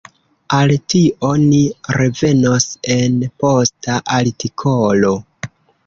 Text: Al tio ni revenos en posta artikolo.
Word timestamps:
Al 0.59 0.71
tio 0.93 1.29
ni 1.43 1.59
revenos 1.99 2.67
en 2.97 3.23
posta 3.45 4.03
artikolo. 4.21 5.19